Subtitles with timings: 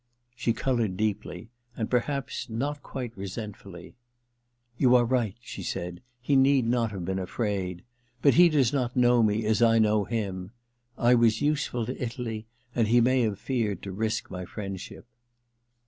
[0.21, 3.93] * She coloured deeply, and perhaps not quite resentfully.
[4.35, 7.83] * You are right,' she said;* he need not have been afraid.
[8.19, 10.53] But he does not know me as I know him.
[10.97, 15.05] I was useful to Italy, and he may have feared to risk my friendship.'